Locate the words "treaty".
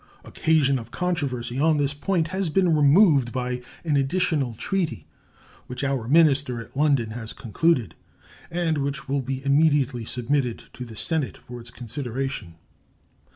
4.55-5.05